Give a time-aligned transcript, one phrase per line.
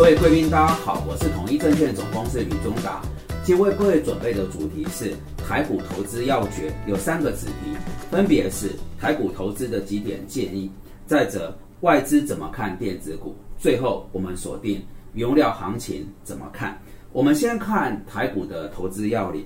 [0.00, 3.02] 各位贵宾，大家好，我是统一证券总公司吕忠达。
[3.44, 5.12] 今天为各位准备的主题是
[5.46, 7.76] 台股投资要诀，有三个子题，
[8.10, 10.70] 分别是台股投资的几点建议，
[11.06, 14.82] 再者外资怎么看电子股，最后我们锁定
[15.12, 16.80] 原料行情怎么看。
[17.12, 19.44] 我们先看台股的投资要领。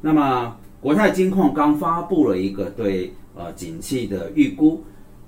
[0.00, 4.80] 那么国泰金控刚发布了一个对呃景气的预估。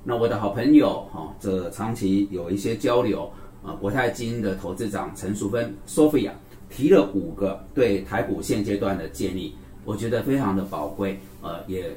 [0.05, 3.29] 那我的好朋友哈，这长期有一些交流
[3.63, 6.31] 啊，国泰基金的投资长陈淑芬 Sophia
[6.71, 11.19] 提了五个对台股现阶段的建议，我觉得非常的宝贵。
[11.43, 11.91] 呃，也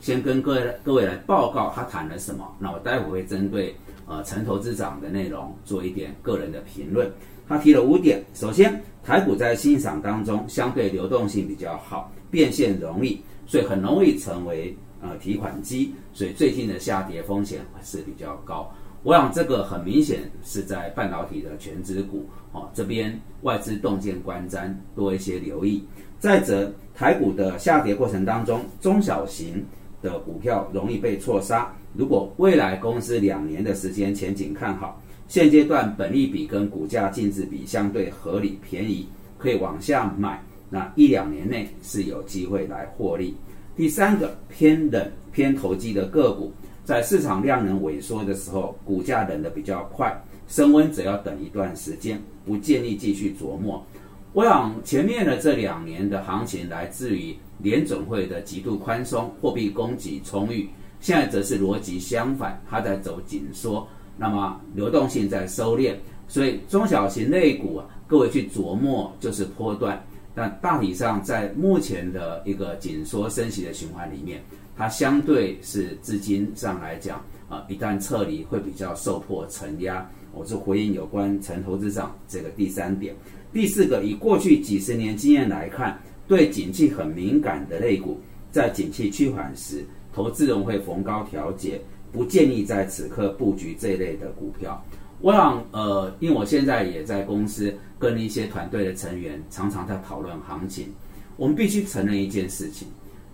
[0.00, 2.46] 先跟各位各位来报告他谈了什么。
[2.58, 3.74] 那我待会会针对
[4.06, 7.10] 呃陈投资长的内容做一点个人的评论。
[7.48, 14.76] 他提了五点，首先台股在欣赏当中相对流动性比较好，变现容易，所以很容易成为。
[15.02, 18.72] 呃，提款机，所以最近的下跌风险是比较高。
[19.02, 25.84] 我想这个很明显是在半导体的全资股哦，这边外资洞见观瞻，多一些留意。
[26.18, 29.64] 再者，台股的下跌过程当中，中小型
[30.02, 31.72] 的股票容易被错杀。
[31.94, 43.36] 如果未来公司两年的时间前景看好，现阶段本利比跟股价净值比相对合理便宜，可以往下买，那一两年内是有机会来获利。
[43.76, 46.50] 第三个偏冷偏投机的个股，
[46.86, 53.84] 在市场量能萎缩的时候，股价冷得比较快，升温则要等一段时间，不建议继续琢磨。
[54.32, 60.68] 我想前面的这两年的行情来自于联准会的极度宽松，货币供给充裕，
[61.00, 63.84] 现在则是逻辑相反，它在走紧缩，
[64.16, 65.92] 那么流动性在收敛，
[66.28, 70.00] 所以中小型类股啊，各位去琢磨就是波段。
[70.36, 74.40] 但大体上，在目前的一个紧缩升息的循环里面，
[74.76, 80.06] 它相对是资金上来讲啊，一旦撤离会比较受迫承压。
[80.32, 83.14] 我是回应有关陈投资上这个第三点。
[83.54, 88.20] 第四个，以过去几十年经验来看，对景气很敏感的类股，
[88.50, 89.82] 在景气趋缓时，
[90.12, 91.80] 投资人会逢高调节，
[92.12, 94.84] 不建议在此刻布局这一类的股票。
[95.22, 100.92] 我想，呃，因为我现在也在公司跟一些团队的成员常常在讨论行情。
[101.38, 102.86] 我们必须承认一件事情，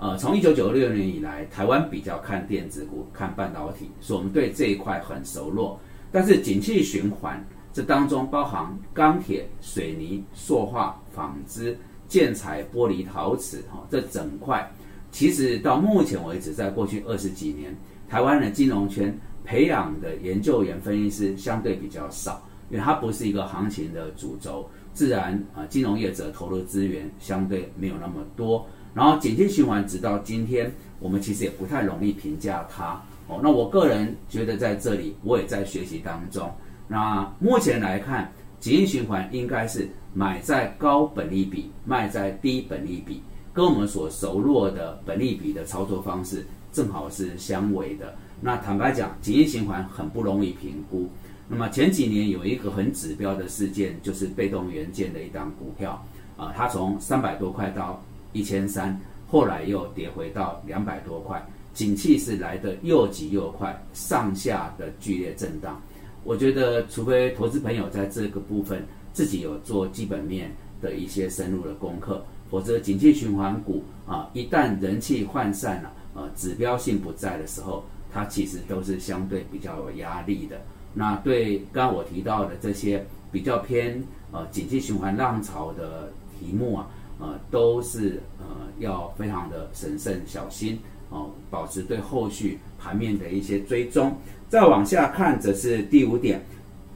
[0.03, 5.79] 呃，从一九九六年以来，台湾比较看电子股、看半导体，所以我们对这一块很熟络。
[6.11, 7.41] 但是景气循环
[7.73, 14.69] 这当中包含钢铁、水泥、塑化、纺织、建材、玻璃、陶瓷，哈，这整块
[15.13, 17.73] 其实到目前为止，在过去二十几年，
[18.09, 19.17] 台湾的金融圈。
[19.45, 22.41] 培养的研究员、分析师相对比较少，
[22.71, 28.65] 因为它不是一个行情的主轴，自然啊，金融业者投入资源相对没有那么多。
[28.95, 30.71] 然后，景气循环直到今天，
[31.01, 33.01] 我们其实也不太容易评价它。
[33.29, 36.51] 哦，那我个人觉得在这里，我也在学习当中。
[36.89, 43.23] 那目前来看，景气循环应该是买在高本利比，卖在低本利比，
[43.55, 48.15] 跟我们所熟络的本利比的操作方式正好是相违的。
[48.41, 51.09] 那坦白讲，景气循环很不容易评估。
[51.49, 56.05] 那么前几年有一个很指标的事件，就是被动元件的一档股票，
[56.37, 58.03] 啊，它从三百多块到
[58.33, 61.45] 一千三，后来又跌回到两百多块，
[61.75, 65.81] 景气是来的又急又快，上下的剧烈震荡。
[66.25, 70.51] 我觉得，除非投资朋友在这个部分自己有做基本面
[70.81, 77.85] 的一些深入的功课，否则景气循环股啊，一旦人气涣散了，呃，指标性不在的时候。
[78.15, 80.61] 它其实都是相对比较有压力的。
[80.93, 86.91] 那对刚刚我提到的这些比较偏呃景气循环浪潮的题目啊，
[87.23, 88.45] 呃，都是呃
[88.81, 90.77] 要非常的审慎小心
[91.09, 94.13] 哦，保持对后续盘面的一些追踪。
[94.49, 96.43] 再往下看，则是第五点，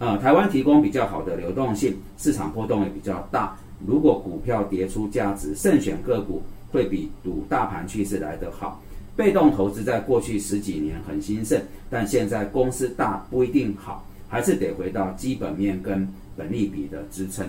[0.00, 3.56] 呃，台湾提供比较好的流动性，市场波动也比较大。
[3.86, 8.82] 如果股票跌出价值，慎选个股会比赌大盘趋势来得好。
[9.14, 16.06] 被动投资在过去十几年很兴盛，但现在公司大不一定好，还是得回到基本面跟
[16.36, 17.46] 本利比的支撑。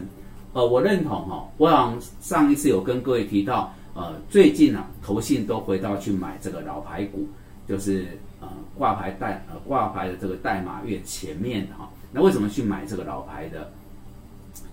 [0.54, 7.28] 呃，我认同哈，我想上一次有跟各位提到，呃，最近啊，投信都回到去买这个老牌股，
[7.68, 8.08] 就是
[8.42, 11.90] 呃挂牌代呃挂牌的这个代码越前面的哈。
[12.12, 13.72] 那为什么去买这个老牌的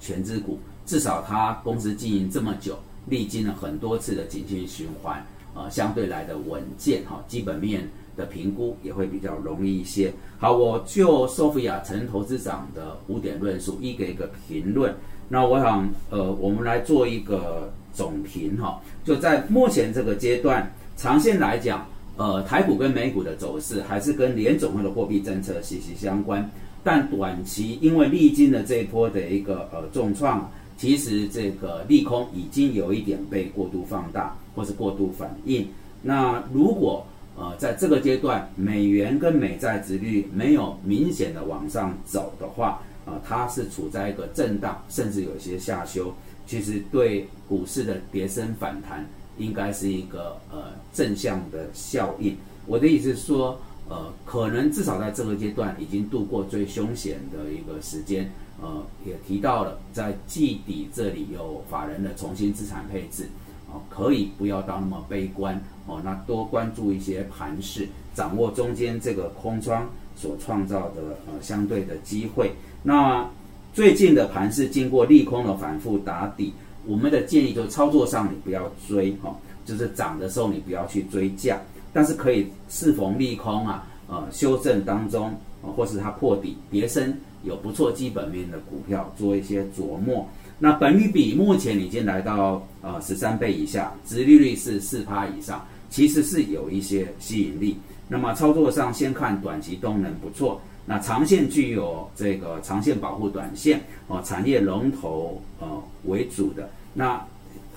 [0.01, 0.59] 全资股？
[0.87, 5.25] 至少它公司经营这么久，历经了很多次的景气循环。
[5.55, 10.13] 呃，相对来的稳健哈，基本面的评估也会比较容易一些。
[10.39, 14.95] 好，我就 Sophia 陈投资长的五点论述，一个一个评论。
[15.29, 18.81] 那我想，呃，我们来做一个总评哈。
[19.05, 21.87] 就在目前这个阶段，长线来讲，
[22.17, 26.49] 呃，台股跟美股的走势还是跟联总会的货币政策息息相关。
[26.83, 35.67] 但短期因为历经了这一波的一个呃重创，其实这个利空已经有一点被过度放大或是过度反应。
[36.03, 37.07] 那如果
[37.37, 46.13] 呃在这个阶段美元跟美债值率没有明显的往上走的话，啊，它是处在一个震荡，甚至有些下修，
[46.47, 49.07] 其实对股市的跌升反弹
[49.39, 52.37] 应该是一个呃正向的效应。
[52.67, 53.59] 我的意思是说。
[53.87, 58.33] 呃，可能至少在这个阶段已经度过最凶险的一个时间。
[58.63, 63.29] 呃，也提到了在季底这里有法人的重新资产配置，
[63.71, 69.87] 哦，可以不要到那么悲观哦，那多关注一些盘势，掌握中间这个空窗
[70.17, 72.53] 所创造的呃相对的机会。
[72.87, 73.29] 那
[73.73, 76.53] 最近的盘是经过利空的反复打底，
[76.87, 79.35] 我们的建议就是操作上你不要追哈，
[79.65, 81.59] 就是涨的时候你不要去追价。
[81.93, 90.29] 但是可以适逢利空啊，呃，修正当中，或是它破底跌升有不错基本面的股票做一些琢磨。
[90.59, 97.77] 那本利比目前已经来到呃十三倍以下，殖利率是四趴以上，其实是有一些吸引力。
[98.09, 105.67] 那么操作上先看短期动能不错，那长线具有这个长线保护短线哦，产业龙头呃
[106.05, 106.69] 为主的。
[106.93, 107.23] 那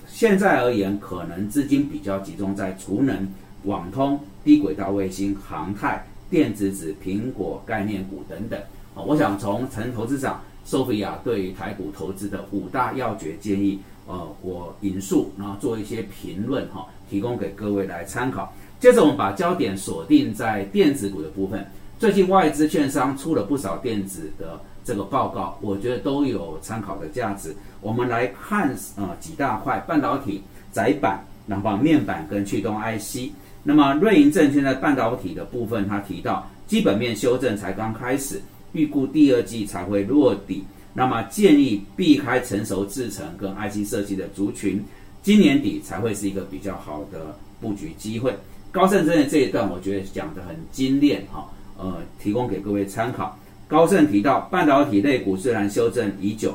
[0.06, 3.28] 现在而言，可能资金比较集中在储能。
[3.64, 8.58] 网通、低轨道卫星、航太、电子纸、苹果概念股等等。
[8.94, 18.54] 啊，我想从陈投资长 Sophia 对于台股投资的五大要诀建议，呃，我引述，然后做一些评论，哈，提供给各位来参考。
[18.78, 21.66] 接着我们把焦点锁定在电子股的部分。
[21.98, 27.52] 最近外资券商出了不少电子的这个报告，我觉得都有参考的价值。
[27.80, 30.40] 我们来看，呃，几大块：半导体、
[30.70, 33.32] 窄板、然后面板跟驱动 IC。
[33.64, 38.40] 那么瑞银证券在半导体的部分，他提到基本面修正才刚开始，
[38.72, 40.64] 预估第二季才会落底。
[40.94, 44.84] 那么建议避开成熟制程跟 IC 设计的族群，
[45.20, 48.32] 今年底才会是一个比较好的布局机会。
[48.70, 51.48] 高盛证券这一段我觉得讲得很精炼哈，
[51.78, 53.38] 呃，提供给各位参考。
[53.66, 56.54] 高盛提到，半导体类股虽然修正已久，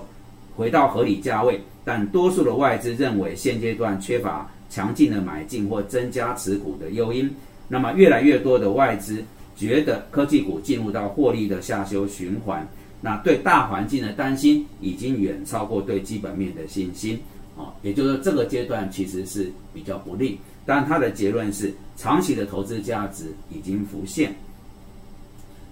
[0.55, 4.47] 回到合理价位，但多数的外资认为现阶段缺乏。
[4.69, 7.29] 强劲的买进或增加持股的诱因，
[7.67, 9.23] 那么越来越多的外资
[9.55, 12.67] 觉得科技股进入到获利的下修循环，
[12.99, 17.21] 那对大环境的担心已经远超过对基本面的信心
[17.55, 20.39] 啊，也就是说这个阶段其实是比较不利。
[20.65, 24.33] 但他的结论是长期的投资价值已经浮现。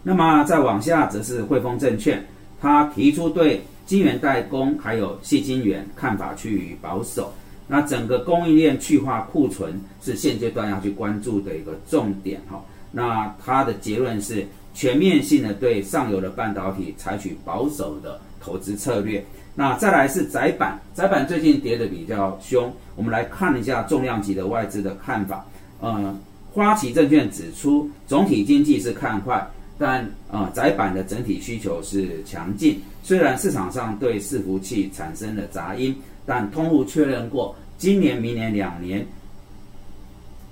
[0.04, 2.24] 那么再往下则是汇丰证券，
[2.60, 7.32] 他提出对晶圆代工还有细晶圆看法趋于保守。
[7.68, 12.62] 那整个供应链去化库存是现阶段要去关注的一个重点哈。
[12.92, 19.24] 那他的结论是全面性的对上游的半导体采取保守的投资策略。
[19.56, 25.46] 那再来是窄板，窄板最近跌的比较凶，我们来看一下重量级的外资的看法。
[25.80, 26.18] 呃，
[26.52, 29.46] 花旗证券指出，总体经济是看坏，
[29.82, 32.80] 但呃窄板的整体需求是强劲。
[33.02, 37.56] 虽然市场上对伺服器产生了杂音，但通路确认过。
[37.80, 39.04] 今年、明年两年，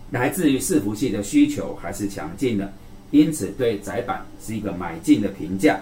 [0.10, 2.74] 来自于伺服器的需求还是强劲的，
[3.12, 5.80] 因此对窄板是一个买进的评价。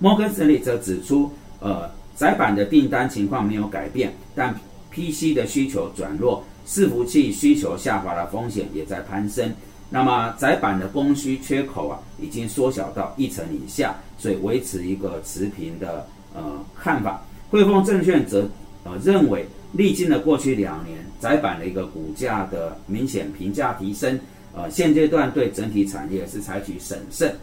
[0.00, 4.52] 摩根士利则指出，呃，窄板的订单情况没有改变，但
[4.90, 9.54] PC 的需求转弱，伺服器需求下滑的风险也在攀升。
[9.90, 16.42] 那么窄板的供需缺口啊，已经缩小到一成以下，所以维持一个持平的呃
[16.74, 17.22] 看法。
[17.50, 18.48] 汇丰证券则
[18.84, 19.46] 呃认为。
[19.72, 24.18] 历经了过去两年窄板的一个股价的明显评价提升，
[24.56, 27.36] 呃，现阶段对整体产业是采取审慎。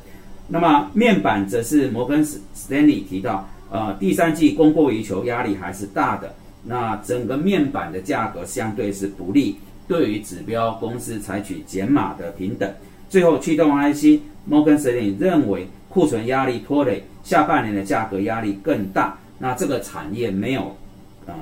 [0.47, 6.33] 那么面板则是摩根斯丹利提到，呃，第三季供过于求压力还是大的，
[6.63, 9.55] 那整个面板的价格相对是不利，
[9.87, 12.71] 对于指标公司采取减码的平等。
[13.09, 20.75] 最后驱动 IC，摩根士丹利认为库存压力拖累下半年的价格压力更大，那这个产业没有，
[21.25, 21.33] 呃。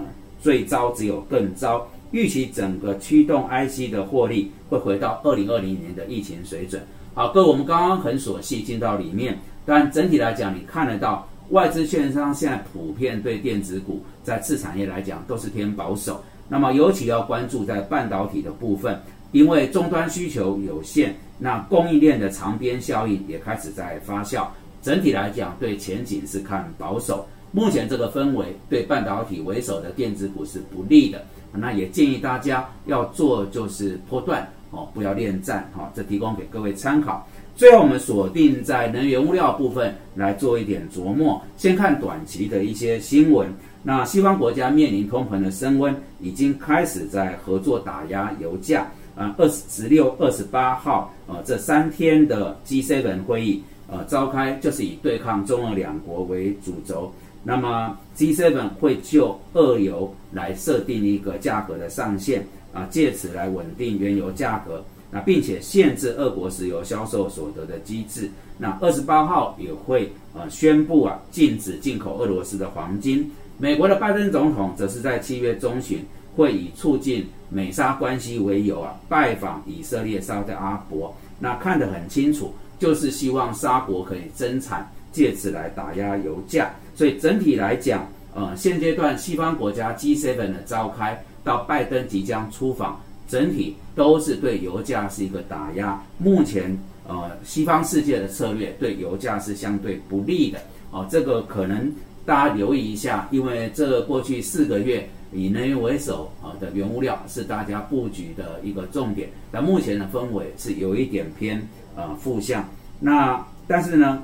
[0.41, 6.83] 最糟只有更糟，预期整个驱动 IC 的获利会回到二零二零年的疫情水准。
[7.13, 16.21] 好，各位，我们刚刚很琐细进到里面，但整体来讲，你看得到外资券商现在普遍对电子股在次产业来讲都是偏保守。
[16.53, 18.95] 那么尤其要关注在半导体的部分，
[19.31, 24.45] 因为终端需求有限，那供应链的长边效应也开始在发酵。
[24.79, 27.25] 整体来讲，对前景是看保守。
[27.51, 35.91] 目前这个氛围对半导体为首的电子股是不利的，那也建议大家要做就是波段哦，不要恋战哈。
[35.95, 37.27] 这提供给各位参考。
[37.55, 41.41] 最后，我们锁定在能源物料部分来做一点琢磨。
[41.55, 43.47] 先看短期的一些新闻。
[43.83, 48.87] 那西方国家面临通膨的升温，已经开始在合作打压油价。
[49.15, 57.13] 啊，二十六、二十八号，呃，这三天的 G7 会议，呃，召开就是以对抗中俄两国为主轴。
[57.43, 62.43] 那么 G7 会就二油来设定一个价格的上限，
[62.73, 64.83] 啊，借此来稳定原油价格。
[65.13, 68.27] 那并且限制俄国石油销售所得的机制。
[68.57, 73.29] 那二十八号也会呃宣布啊禁止进口俄罗斯的黄金。
[73.59, 76.03] 美国的拜登总统则是在七月中旬
[76.35, 81.13] 会以促进美沙关系为由啊拜访以色列沙特阿伯。
[81.39, 86.73] 那看得很清楚，就是希望沙国可以增产，借此来打压油价。
[86.95, 92.99] 所以整体来讲，呃现阶段西方国家 G7 的召开到拜登即将出访。
[93.33, 95.99] 整体都是对油价是一个打压。
[96.19, 100.59] 目前，呃，西方世界的策略对油价是相对不利的。
[100.91, 101.91] 哦，这个可能
[102.27, 109.27] 大家留意一下，因为这过去四个月以能源为首啊的原物料是大家布局的一个重点。
[109.51, 112.63] 但目前的氛围是有一点偏呃负向。
[112.99, 114.21] 那但是呢，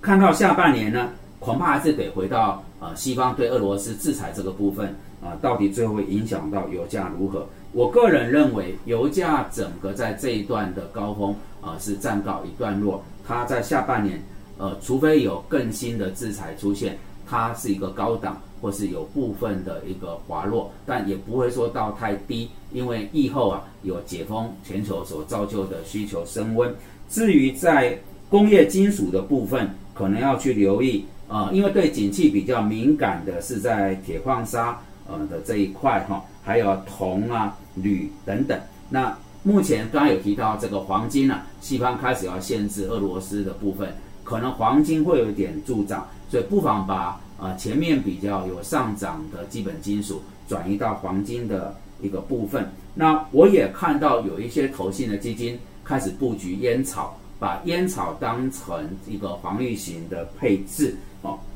[0.00, 1.08] 看到下半年呢，
[1.40, 7.46] 恐怕还是得回到呃西方对俄罗斯制裁这个部分啊，到底最后会影响到油价如何？
[7.72, 13.02] 我个人认为，油价整个在这一段的高峰啊是暂告一段落。
[13.26, 14.22] 它在下半年，
[14.56, 26.74] 呃，除非有更新的制裁出现，它是一个高档，或是有部分的一个滑落，但也不会说到太低，因为疫后啊有解封，全球所造就的需求升温。
[27.10, 27.98] 至于在
[28.30, 34.80] 工业金属的部分，可能要去留意啊，因为对景气比较敏感的是在铁矿砂。
[35.10, 38.60] 呃的这一块哈，还有铜啊、铝等等。
[38.90, 43.88] 那目前刚刚有提到这个黄金啊，西方开始要限制俄罗斯的部分，
[44.22, 52.70] 可能黄金会有一点助长，所以不妨把呃前面比较有上涨的基本金属转移到黄金的一个部分。
[52.94, 60.94] 那我也看到有一些投信的基金开始布局烟草，把烟草当成一个防御型的配置。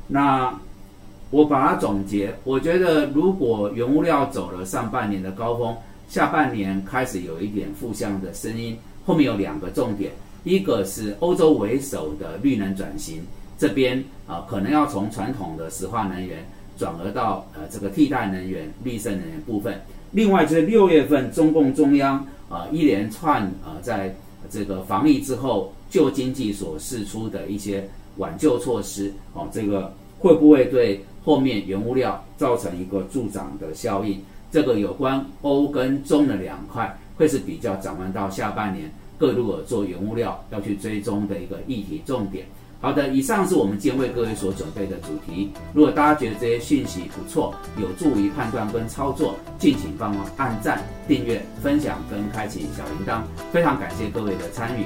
[0.07, 0.53] 那
[1.29, 5.75] 我把它总结，我觉得如果原物料走了上半年的高峰，
[6.07, 8.77] 下半年开始有一点负向的声音。
[9.05, 10.11] 后面有两个重点，
[10.45, 13.21] 一个是欧洲为首的绿能转型，
[13.57, 16.45] 这边啊可能要从传统的石化能源
[16.77, 19.81] 转而到呃这个替代能源、绿色能源部分。
[20.11, 24.15] 另外就是六月份中共中央啊一连串啊在
[24.49, 31.03] 这个防疫之后旧经济所释出的一些挽救措施，哦这个会不会对？
[31.25, 42.45] 后面原物料造成一个助长的效应，这个有关欧跟中的两块会是比较展望到下半年各路尔做原物料要去追踪的一个议题重点。
[42.81, 45.49] 好的，以上是我们今天为各位所准备的主题。
[45.73, 53.21] 如果大家觉得这些讯息不错，有助于判断跟操作，敬请帮忙按赞、订阅、分享跟开启小铃铛。
[53.53, 54.83] 非常感谢各位的参与。